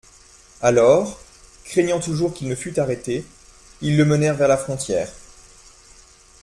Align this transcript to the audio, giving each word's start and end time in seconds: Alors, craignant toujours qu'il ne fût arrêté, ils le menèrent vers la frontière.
Alors, 0.61 1.21
craignant 1.63 1.99
toujours 1.99 2.33
qu'il 2.33 2.47
ne 2.47 2.55
fût 2.55 2.79
arrêté, 2.79 3.23
ils 3.81 3.97
le 3.97 4.03
menèrent 4.05 4.33
vers 4.33 4.47
la 4.47 4.57
frontière. 4.57 5.11